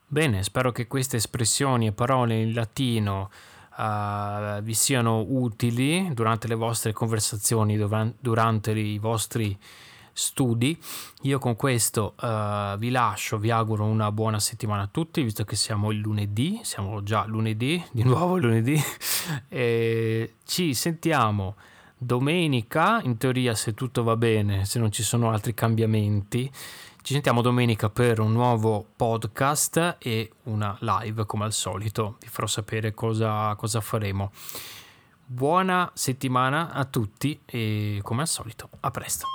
Bene, 0.06 0.42
spero 0.42 0.72
che 0.72 0.86
queste 0.86 1.16
espressioni 1.16 1.86
e 1.86 1.92
parole 1.92 2.40
in 2.40 2.54
latino 2.54 3.30
uh, 3.76 4.62
vi 4.62 4.74
siano 4.74 5.24
utili 5.28 6.08
durante 6.14 6.48
le 6.48 6.54
vostre 6.54 6.92
conversazioni, 6.92 7.76
durante 8.18 8.70
i 8.70 8.98
vostri 8.98 9.58
studi. 10.14 10.80
Io 11.22 11.38
con 11.38 11.56
questo 11.56 12.14
uh, 12.20 12.78
vi 12.78 12.90
lascio, 12.90 13.36
vi 13.36 13.50
auguro 13.50 13.84
una 13.84 14.10
buona 14.10 14.38
settimana 14.38 14.82
a 14.82 14.88
tutti, 14.90 15.22
visto 15.22 15.44
che 15.44 15.56
siamo 15.56 15.90
il 15.90 15.98
lunedì, 15.98 16.60
siamo 16.62 17.02
già 17.02 17.26
lunedì, 17.26 17.84
di 17.90 18.04
nuovo 18.04 18.38
lunedì, 18.38 18.80
e 19.48 20.36
ci 20.44 20.72
sentiamo 20.72 21.56
domenica, 21.98 23.00
in 23.02 23.16
teoria 23.18 23.54
se 23.54 23.74
tutto 23.74 24.02
va 24.02 24.16
bene, 24.16 24.64
se 24.64 24.78
non 24.78 24.90
ci 24.90 25.02
sono 25.02 25.30
altri 25.30 25.52
cambiamenti. 25.52 26.50
Ci 27.04 27.12
sentiamo 27.12 27.42
domenica 27.42 27.90
per 27.90 28.18
un 28.18 28.32
nuovo 28.32 28.86
podcast 28.96 29.96
e 29.98 30.30
una 30.44 30.74
live 30.80 31.26
come 31.26 31.44
al 31.44 31.52
solito. 31.52 32.16
Vi 32.20 32.28
farò 32.28 32.46
sapere 32.46 32.94
cosa, 32.94 33.54
cosa 33.56 33.82
faremo. 33.82 34.32
Buona 35.26 35.90
settimana 35.92 36.72
a 36.72 36.84
tutti 36.86 37.38
e 37.44 38.00
come 38.02 38.22
al 38.22 38.28
solito, 38.28 38.70
a 38.80 38.90
presto. 38.90 39.26